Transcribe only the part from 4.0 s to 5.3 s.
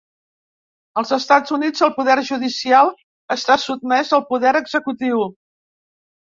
al poder executiu.